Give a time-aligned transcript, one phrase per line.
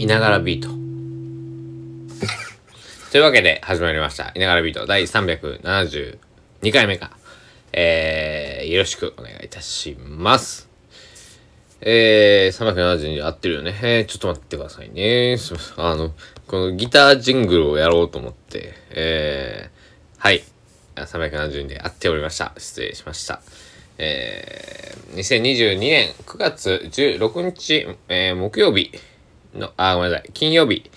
[0.00, 0.70] いながらビート。
[3.10, 4.32] というわけで始まりました。
[4.34, 6.16] いながらビート第372
[6.72, 7.18] 回目か。
[7.74, 10.70] えー、よろしくお願いいたします。
[11.82, 13.78] えー、372合ってるよね。
[13.82, 15.36] えー、ちょっと待ってくださいね。
[15.36, 15.84] すいません。
[15.84, 16.14] あの、
[16.46, 20.42] このギタージングルをやろうと思って、えー、はい。
[20.96, 22.54] 372で合っておりました。
[22.56, 23.42] 失礼しました。
[23.98, 28.92] えー、2022年9月16日、えー、木曜日
[29.54, 30.90] の、あ、ごめんなさい、金曜日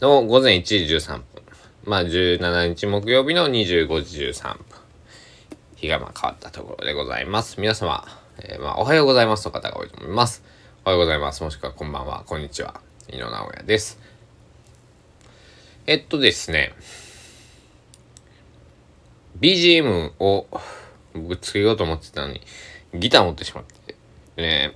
[0.00, 1.24] の午前1時13分。
[1.84, 4.64] まあ、17日木曜日の25時13分。
[5.76, 7.60] 日がまあ変わったところでございます。
[7.60, 8.04] 皆様、
[8.40, 10.42] えー、まあ、おはようございますの方が多いと思います。
[10.84, 11.42] おはようございます。
[11.42, 12.80] もしくはこんばんは、こんにちは。
[13.08, 13.98] 井野直哉です。
[15.86, 16.74] えっとですね、
[19.40, 20.46] BGM を
[21.14, 22.40] 僕つけようと思ってたのに、
[22.94, 23.94] ギター持ってしまって、
[24.36, 24.74] ね、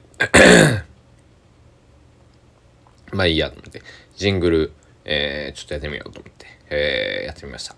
[3.13, 3.83] まあいいやと思って、
[4.17, 4.73] ジングル、
[5.05, 7.77] えー、ちょっとやってみようと思って、えー、やってみました。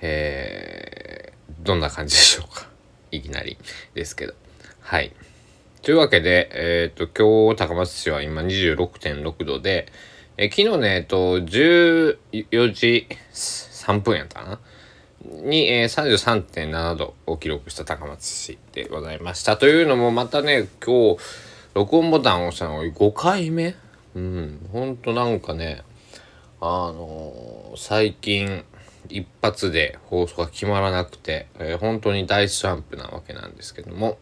[0.00, 2.68] えー、どんな感じでしょうか。
[3.10, 3.58] いきなり
[3.94, 4.34] ですけど。
[4.80, 5.12] はい。
[5.82, 9.86] というわけで、えっ、と、今日高松市は今26.6度で、
[10.36, 14.60] えー昨日ね、えっ、と、14時3分やったかな？
[15.24, 19.56] に、えー、33.7度を記録した高松市でございました。
[19.56, 21.18] というのもまたね、今日、
[21.74, 23.74] 録音ボタンを押したのが5回目
[24.18, 25.82] うん、ほんとなんかね、
[26.60, 28.64] あのー最近、
[29.08, 34.18] 一発で放送が決まらなくて、えー本当に大スランプなわけなんですけども、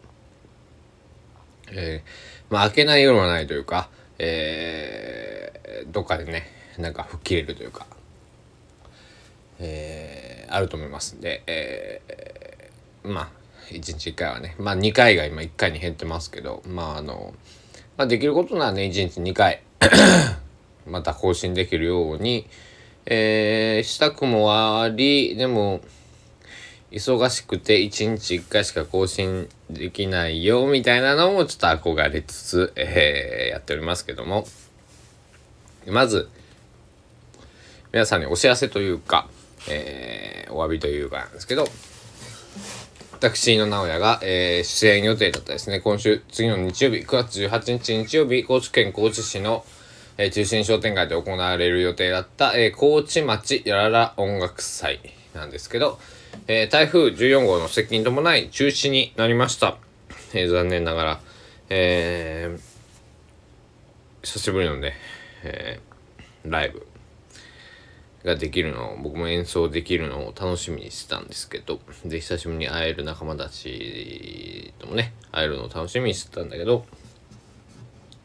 [1.71, 6.43] えーまあ、開けない夜はないというか、えーどっかでね、
[6.77, 7.87] なんか吹っ切れるというか、
[9.59, 13.29] えーあると思いますんで、えーまあ、
[13.71, 17.33] 1日1回はね、まあ2回が今1回に減ってますけど、まああの、
[17.97, 19.63] まあできることならね、1日2回、
[20.87, 22.47] また更新できるように、
[23.05, 25.81] えーしたくもあり、でも、
[26.91, 34.47] 忙しくて1日1回しか更新できないよ、みたいなのもちょっと憧れつつ、えーやっておりますけども、
[35.85, 36.29] まず、
[37.91, 39.29] 皆さんにお知らせというか、
[39.69, 41.67] えーお詫びというかなんですけど、
[43.19, 49.65] 私の直哉が、えー出演予定だったですね、今週、次の日曜日、9月18日日曜日、高知県高知市の、
[50.19, 54.99] えー中心商店街で行われる予定だった、えー高知町やらら音楽祭
[55.33, 55.97] なんですけど、
[56.45, 59.77] えー台風14号の接近に伴い中止になりました。
[60.35, 61.19] えー残念ながら、
[61.69, 62.59] えー
[64.21, 64.93] 久しぶりのね、
[65.43, 66.86] えーライブ
[68.27, 76.85] ができるのを僕も演奏できるのを楽しみにしてたんですけどで久しぶりに会える仲間たちともね会えるのを楽しみにしてたんだけど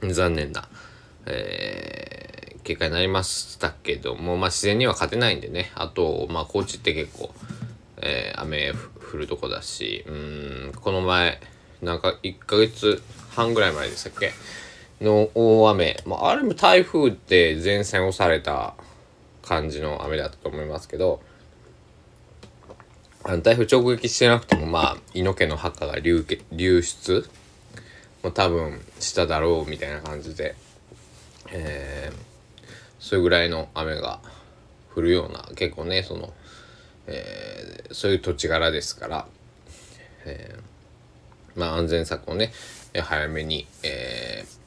[0.02, 0.68] 残念な、
[1.26, 7.34] えー結果になりましたけどもまあ自然には勝てないんでねあとまあ高知って結構、
[7.96, 8.72] えー雨
[9.12, 11.40] 降るとこだしうんこの前
[11.82, 13.02] なんか1ヶ月
[13.32, 14.30] 半ぐらい前でしたっけ？
[15.04, 18.74] の大雨、まあ、あれも台風って前線押された
[19.42, 21.20] 感じの雨だったと思いますけど
[23.24, 27.28] あの台風直撃してなくてもまあ猪毛の墓が流流出
[28.22, 30.54] も多分しただろうみたいな感じで、
[31.52, 32.64] えー、
[32.98, 34.20] それぐらいの雨が
[34.94, 36.32] 降るような結構ねその、
[37.06, 39.26] えーそういう土地柄ですから、
[40.24, 42.52] えーまあ安全策をね
[42.98, 44.61] 早めに、えー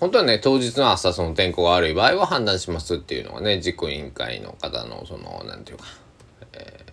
[0.00, 5.84] 本当はね、当日の朝、その天候が悪い場合は判断しますっていうのがね、実行委員会の方の、その、なんていうか、
[6.54, 6.84] え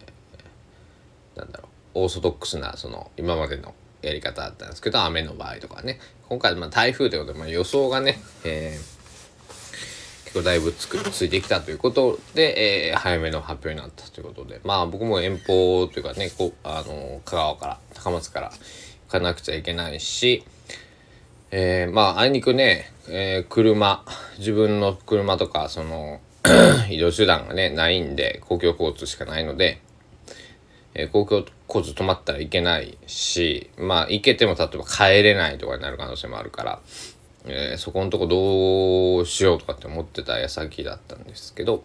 [1.36, 8.98] ーなんだろう、オーソドックスな、その、今までのやり方だったんですけど、雨の場合とかね、今回、まあ台風ということで、まあ予想がね、えー
[10.26, 20.44] 結構だいぶつくついてきたということで、えー早めの発表になったということで、まあ僕も遠方というかね、こ、あの、香川から、高松から行かなくちゃいけないし、
[21.52, 24.04] えーまああいにくね、えー車
[24.38, 26.20] 自分の車とかその
[26.90, 29.82] 移動手段がねないんで公共交通しかないので、
[30.94, 36.80] えー公共交通止まったらいけないしまあ行けても例えば帰れないとかになる可能性もあるから、
[37.46, 41.84] えーそこのとこどうしようとかって思ってた矢先だったんですけど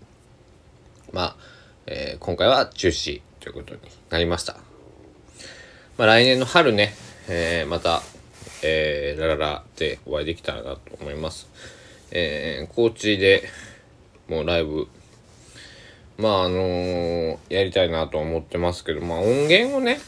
[1.12, 1.36] まあ、
[1.86, 3.80] えー今回は中止ということに
[4.10, 4.56] なりました。
[5.98, 6.94] まあ、来年の春ね、
[7.28, 8.02] えーまた、
[8.62, 11.49] えーラララでお会いできたらなと思います。
[12.11, 13.44] えー高知で
[14.29, 14.88] もうライブ、
[16.19, 19.99] まああのーやりたいなと思ってますけど、まあ音源をね、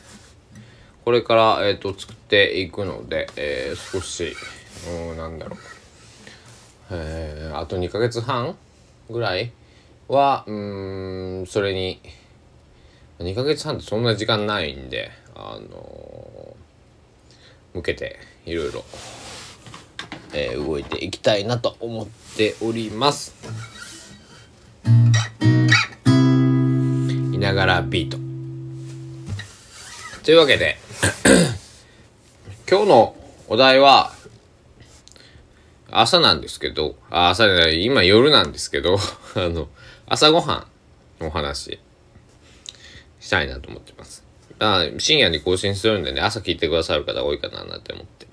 [1.05, 4.35] これから、えー、と作っていくので、えー少し、
[5.11, 5.59] うん、なんだろう。
[6.91, 8.57] えー、あと2ヶ月半
[9.11, 9.53] ぐらい
[10.09, 12.01] はうんそれに
[13.19, 18.85] 2ヶ月半ってそんな時間ないんであのー、向けていろいろ、
[20.33, 22.07] えー、動いていきたいなと思っ
[22.37, 23.35] ております。
[27.33, 28.19] いながらビート。
[30.23, 30.79] というわけで
[32.69, 34.13] 今日のお題は
[35.91, 38.99] 朝なんですけど、あ朝じゃない、今夜なんですけど、
[39.37, 39.69] あの、
[40.07, 40.67] 朝ごは
[41.21, 41.79] んのお話。
[43.21, 44.25] したいなと思ってます。
[44.59, 48.27] あ深夜に更新するんでね、朝聞いてくださる方多いかなって思って、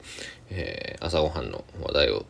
[0.54, 2.26] えー、朝ごはんの話題を、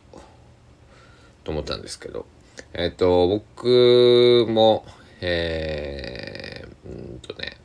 [1.42, 2.24] と思ったんですけど、
[2.72, 4.84] えっ、ー、と、僕も、
[5.20, 7.56] えー、うんとね、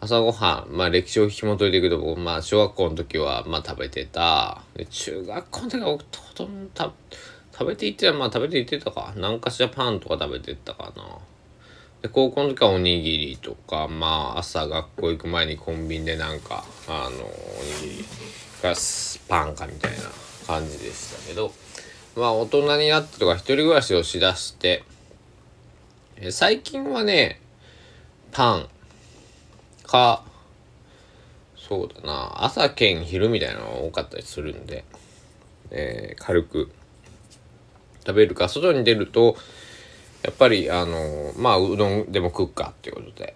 [0.00, 4.62] 朝ごはん、まあ歴史を紐解いていくと、僕、まあ小学校の時は、まあ食べてた。
[4.74, 6.92] で中学校の時は僕、とほとんど
[7.52, 9.14] 食べていってた、まあ食べていってたか。
[9.16, 11.18] 何かしらパンとか食べてったかな。
[12.02, 18.04] で、高校の時はおにぎりとか、まあ朝学校行く前にコンビニでなんか、あの、おにぎり
[18.62, 18.74] が
[19.28, 19.98] パンかみたいな
[20.46, 21.52] 感じでしたけど、
[22.16, 24.84] まあ大人になってとか一人暮らしをしだして、
[26.16, 27.40] え最近はね、
[28.32, 28.68] パン、
[29.84, 30.22] か、
[31.56, 34.84] そうだな、朝兼昼みたいなのが多かったりするんで、
[35.70, 36.70] えー、軽く
[38.06, 39.36] 食べるか、外に出ると、
[40.22, 43.34] やっぱり、あのまあ、うどんでも食うかっていうことで、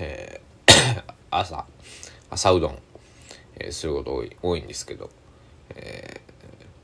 [0.00, 1.64] えー、朝、
[2.30, 2.78] 朝うどん、
[3.58, 5.10] えー、すること多い多いんですけど、
[5.74, 6.20] え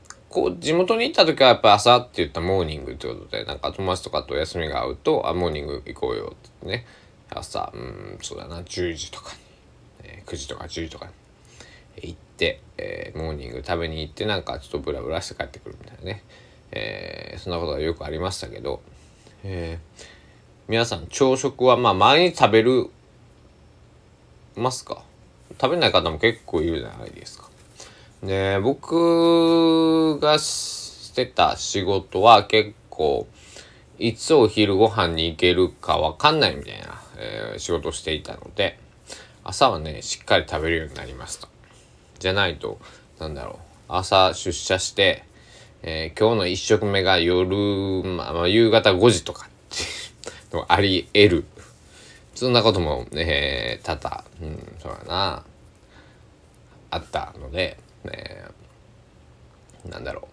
[0.07, 6.85] ー、こう、地元に行った時はやっぱ朝って言ったモーニングってことで、なんか友達とかと休みが合うと、あ、モーニング行こうよってね、
[7.33, 9.33] 朝うんそうだな10時とか、
[10.03, 11.09] えー、9時とか10時とか
[11.95, 16.23] 行って、えー、モーニング食べに行ってなんかちょっとブラブラして帰ってくるみたいなね、
[16.71, 18.81] えー、そんなことがよくありましたけど、
[19.43, 20.05] えー、
[20.67, 22.89] 皆さん朝食はまあ毎日食べる
[24.55, 25.03] ますか？
[25.61, 27.49] 食べない方も結構いるじゃないですか。
[28.23, 33.27] で僕がしてた仕事は結構
[33.99, 38.79] いつお昼ご飯に行けるかわかんないみたいなえー、仕事をしていたので
[39.43, 41.47] 朝はねしっかり食べるようになりました
[42.19, 42.79] じゃないと
[43.19, 43.55] なんだろう
[43.87, 45.23] 朝出社して、
[45.83, 49.49] えー、今日の1食目が夜、まあ、夕方5時とかっ
[50.49, 51.45] てのあり得る。
[52.33, 55.43] そんなこともね多々うんそうだな。
[56.91, 58.43] あったので、ね、
[59.89, 60.25] なんだろう。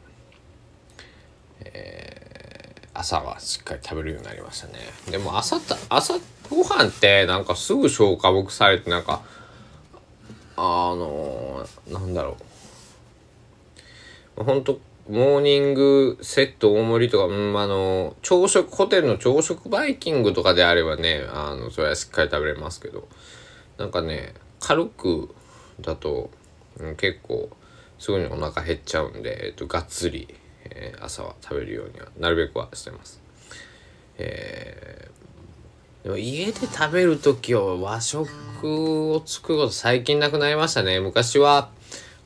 [1.64, 4.74] えー、朝はしっかり食べるようになりましたね。
[5.10, 5.58] でも朝
[5.88, 6.14] 朝
[6.50, 9.22] ご飯ってなんかすぐ消化僕されてなんか
[10.56, 10.60] あ
[10.94, 12.36] のー、なんだろ
[14.36, 14.44] う。
[14.44, 23.08] ほんとモーニングセット大盛りとか、うん、あの朝食ホテルの朝食バイキングとかであればねあのそれはしっかり食べれますけど
[23.78, 25.34] なんかね軽く
[25.80, 26.30] だと、
[26.80, 27.50] うん、結構
[27.98, 30.28] すぐにお腹減っちゃうんで、えっと、がっつり、
[30.64, 33.20] えー、朝は食べるようにはなるべくはしてます。
[34.18, 35.18] えー
[36.04, 38.30] でも家で食べる時は和食
[39.12, 41.00] を作ること最近なくなりましたね。
[41.00, 41.70] 昔は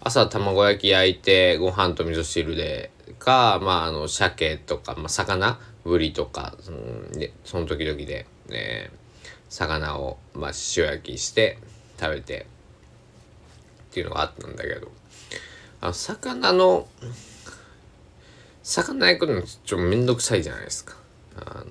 [0.01, 6.71] 朝卵焼き焼いてご飯と味噌汁でか、まああの鮭とか、まあ、魚ぶりとか、う
[7.17, 8.91] ん、でその時々で、ね、
[9.49, 11.59] 魚を、まあ、塩焼きして
[11.99, 12.47] 食べて
[13.93, 14.91] っていうのがあったんだけど
[15.83, 16.89] あ魚の
[18.63, 20.97] 魚焼くのちょっとめんどくさいじゃないですか。
[21.37, 21.65] あの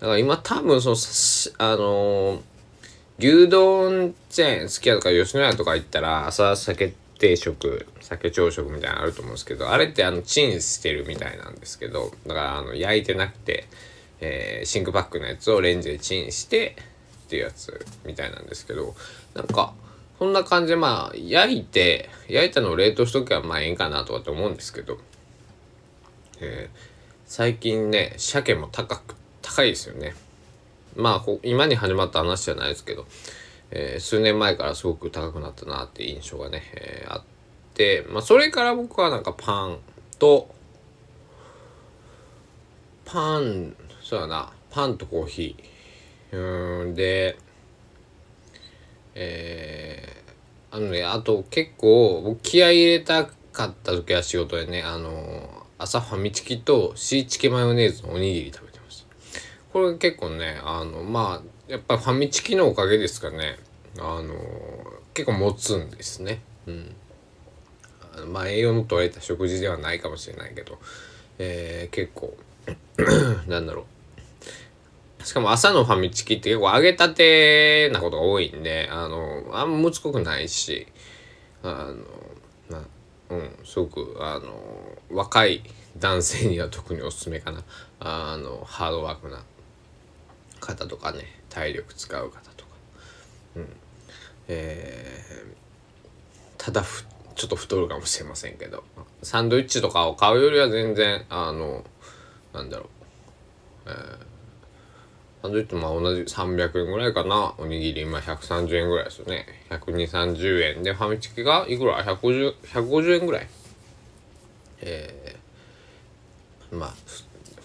[0.00, 0.96] だから今多分その、
[1.58, 2.42] あの、
[3.18, 13.66] 牛丼チェーン、すき家とか吉野家とか行ったら朝鮭定食、鮭朝食みたいなのあると思うんですけど、あれってあの、チンしてるみたいなんですけど、だからあの、焼いてなくて、
[14.20, 16.76] えー、真空パックのやつをレンジでチンして
[17.26, 18.94] っていうやつみたいなんですけど、
[19.34, 19.74] なんか、
[20.18, 24.98] そんな感じでまあ、焼いて、焼いたのを冷凍しとけばまあええんかなとかって思うんですけど、
[26.40, 26.78] えー、
[27.24, 30.14] 最近ね、鮭も高く高いですよね。
[30.96, 33.06] まあ今に始まった話じゃないですけど、
[33.70, 37.22] えー、数年前からすごく高くなったなって印象がね、えー、あっ
[37.74, 39.78] て、まあそれから僕はなんかパン
[40.18, 40.54] と、
[43.04, 46.82] パン、そうだな、パンとコーヒー。
[46.82, 47.38] うん、で、
[49.20, 59.40] えー、あのね、あと結構僕気合い入れたかった時は仕事でね、あの朝ファミチキとシーチキマヨネーズのおにぎり食べてました。
[59.72, 63.58] これ結構ねあのまあやっぱファミチキのおかげですかね。
[63.98, 64.34] あの
[65.14, 66.40] 結構持つんですね。
[66.66, 66.94] うん。
[68.32, 70.78] まあ栄養の取れた食事ではないかもしれないけど、
[71.40, 72.36] えー、結構
[73.48, 73.84] なんだろう。
[75.24, 80.86] しかも朝のファミチキって結構揚げたてなことが多いんであのあんまむつこくないし
[81.62, 81.92] あ
[82.70, 82.86] のな
[83.30, 85.62] うんすごくあの若い
[85.98, 87.64] 男性には特におすすめかな。
[88.00, 89.42] あのハードワークな
[90.60, 92.70] 方とかね体力使う方とか。
[93.56, 93.68] うん。
[94.48, 98.82] えー、ただふちょっと太るかもしれませんけど
[99.22, 101.84] サンドイッチとかを買うよりは全然あの
[102.52, 104.18] なんだろう、えー、
[105.48, 107.54] サンドイッチまあ同じ300円ぐらいかな。
[107.56, 109.46] おにぎり今130円ぐらいですよね。
[109.70, 110.82] 12030円。
[110.82, 113.48] でファミチキがいくら？150 150円ぐらい。
[114.82, 116.94] えー、まあ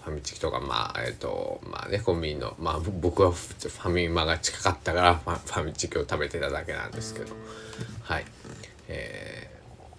[0.02, 7.34] ファミチキとかまあえっ、ー、とまあねコンビニのまあ僕はファミマが近かったからファミチキを食べてただけなんですけど。
[8.02, 8.24] はい。
[8.88, 9.50] え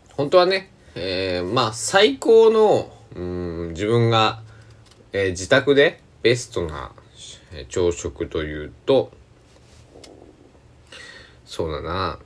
[0.09, 4.41] ー、本当はね、えー、まあ最高のうん自分が、
[5.13, 6.91] えー、自宅でベストな
[7.69, 9.11] 朝食というと
[11.45, 12.19] そうだな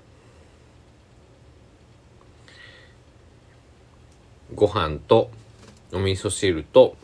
[4.56, 5.30] ご飯と
[5.92, 6.96] お味噌汁と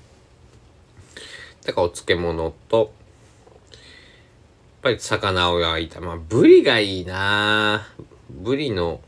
[1.65, 2.87] だからお漬物と、やっ
[4.83, 5.99] ぱり魚を焼いた。
[5.99, 7.87] まあ、ブリがいいな
[8.29, 9.01] ブリの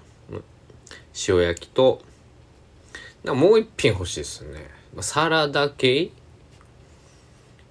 [1.28, 2.02] 塩焼きと、
[3.24, 4.72] もう一品欲しいですね。
[5.02, 6.10] サラダ系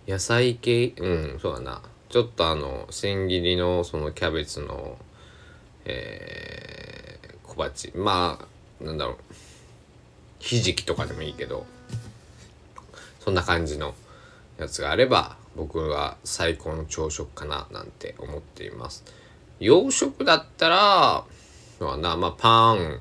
[0.07, 0.95] 野菜系？
[0.99, 1.83] うん、そうだな。
[2.09, 4.97] ちょっとあの、千切りのそのキャベツの、
[5.85, 7.93] えー、小鉢。
[7.97, 8.39] ま
[8.81, 9.17] あ、なんだろう。
[10.39, 11.67] ひじきとかでもいいけど、
[13.21, 13.95] そんな感じの
[14.59, 19.05] やつがあれば僕は最高の朝食かななんて思っています
[19.59, 21.25] 洋食だったら
[21.79, 23.01] そうなまあパン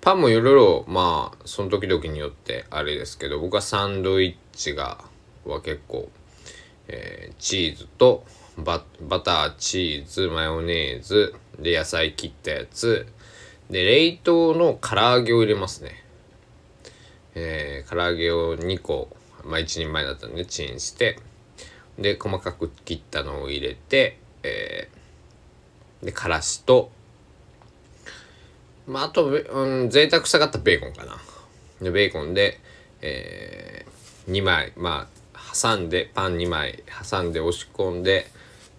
[0.00, 4.98] パンもいろいろまあその時々によってあれですけど僕はサンドイッチが
[5.46, 6.08] は結構、
[6.88, 8.24] えー、チーズと
[8.56, 13.06] ババターチーズマヨネーズで野菜切ったやつ。
[13.70, 16.04] で冷凍の唐揚げを入れますね。
[17.34, 19.08] えー、唐揚げを2個
[19.44, 21.18] まあ一人前だったんでチンして。
[21.98, 26.90] で細かく切ったのを入れて、えー、でからしと。
[28.86, 31.16] まああと、うん、贅沢したかったベーコンかな。
[31.80, 32.60] でベーコンで、
[33.00, 35.23] えー、2枚まあ
[35.62, 38.26] 挟んでパン2枚挟んで押し込んで、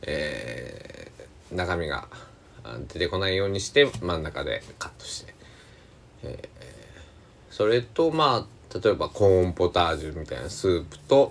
[0.01, 2.07] えー、中身が
[2.87, 5.33] 出てこないようにして真ん中でカットして、
[6.23, 11.29] えー、それとまあ例えばコーンポタージュみたいなスープと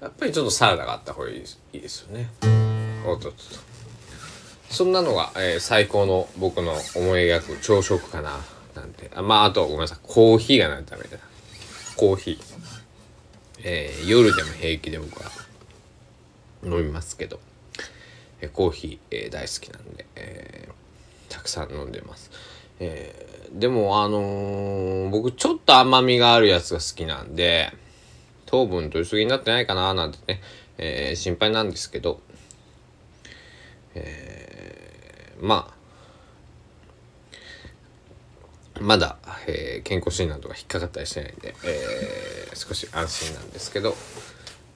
[0.00, 2.28] やっぱりちょっとサラダがあった方がいいですいいですよね。
[3.06, 3.38] おっとっと。
[4.68, 8.40] そんなのが、えー、最高の僕の思い描く朝食かな
[8.74, 9.10] なんて。
[9.14, 9.98] あまああとごめんなさい。
[10.02, 11.18] コーヒーがないとダメだ。
[11.96, 12.51] コーヒー。
[13.64, 15.30] えー、夜でも平気で僕は
[16.64, 17.40] 飲みますけど、
[18.40, 22.30] えー、コーヒー、えー、大好きなんで、えー、たくさん飲んでます。
[22.80, 27.72] えー、でもあのー、僕ちょっと甘みがあるやつが好きなんで、
[28.46, 30.40] 糖分取りすぎになってないかななんてね、
[30.78, 32.20] えー、心配なんですけど、
[33.94, 35.81] えー、まあ、
[38.82, 43.94] まだ、えー、健康診断とか引っかかったりしてないんで、えー、少し安心なんですけど、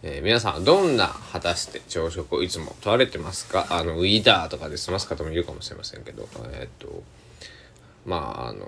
[0.03, 3.67] えー、皆さんどんな果たして朝食をいつも問われてますか？
[3.71, 7.03] あのウィーダーとかで済ます方もいるかもしれませんけどえっ、と
[8.05, 8.61] まああの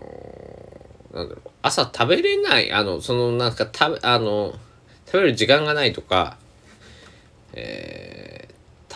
[1.14, 4.54] なんだろう朝食べれないあのそのなんか食べあの
[5.07, 6.37] 食べる時間がないとか、
[7.54, 8.08] えー、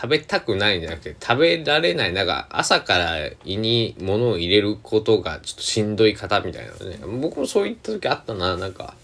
[0.03, 2.11] 食べたくないんじゃなくて食べられない。
[2.11, 6.97] なんか朝から胃に物を入れることがちょっとしんどい方みたいなね。
[7.21, 8.57] 僕もそういった時あったな。
[8.57, 8.95] なんか、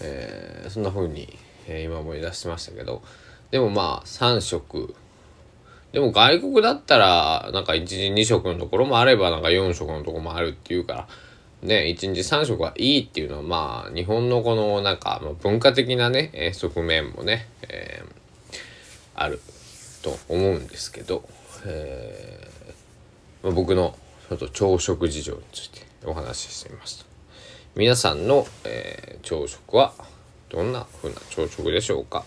[0.00, 1.38] えー、そんな風に、
[1.68, 3.00] えー、今思い出してましたけど。
[3.52, 4.96] でもまあ3食。
[5.92, 11.08] でも外国だったら、なんか1日2食のところもあれば、なんか4食のところもあるっていうから、
[11.62, 18.60] ね、1日3食はいいっていうのは、まあ、日本のこの、なんか、文化的なね、側面もね、えー、
[19.14, 19.40] ある。
[20.04, 21.26] と思うんですけど、
[21.64, 23.96] えー、ま、僕の
[24.28, 27.06] ちょっと朝食事情についてお話ししてみました。
[27.74, 29.94] 皆さんの、えー、朝食は
[30.50, 32.24] どんな風な朝食でしょうか、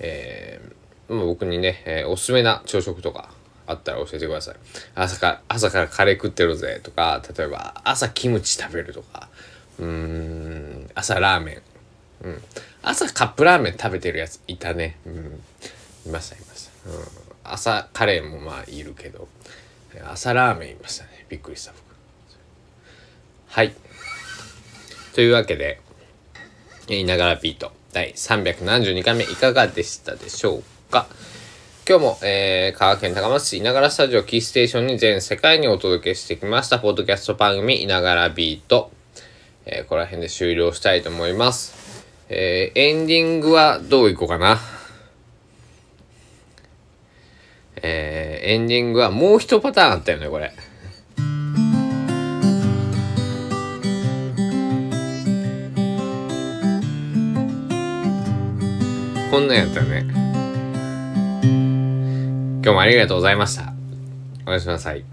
[0.00, 3.30] えーまあ、僕にね、えー、おすすめな朝食とか
[3.66, 4.56] あったら教えてください。
[4.94, 9.28] 朝か朝からカレー食ってるぜとか、例えば朝キムチ食べるとか、
[9.78, 11.62] うーん、朝ラーメン。
[12.24, 12.42] うん。
[12.82, 14.96] 朝カップラーメン食べてるやついたね。
[15.06, 15.42] うん。
[16.06, 16.71] いました、いました。
[16.86, 16.92] うん。
[17.44, 19.28] 朝カレーもまあいるけど、
[20.10, 21.26] 朝ラーメンいましたね。
[21.28, 21.80] びっくりした僕。
[23.48, 23.74] はい。
[25.14, 25.80] というわけで、
[26.88, 31.06] いながらピート第372回目いかがでしたでしょうか？
[31.88, 38.92] 今日も、えー、香川県高松市いながらスタジオキーステーションに全世界にお届けしてきました、ポッドキャスト番組いながらビート。
[39.66, 42.06] えー、この辺で終了したいと思います。
[42.28, 44.58] えー、エンディングはどういこうかな？
[47.76, 50.52] えー、エンディングはもう一パターンあったよね、これ。
[59.30, 60.04] こんなんやったよね。
[62.62, 63.72] 今日もありがとうございました。
[64.46, 65.11] おやすみなさい。